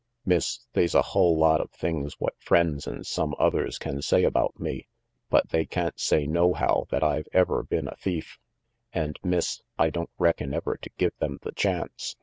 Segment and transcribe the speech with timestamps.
[0.25, 4.59] Mass, they's a hull lot of things what friends an' some others can say about
[4.59, 4.87] me,
[5.29, 8.39] but they can't say nohow that I've ever been a thief,
[8.91, 12.15] and, Miss, I don't reckon ever to give them the chance.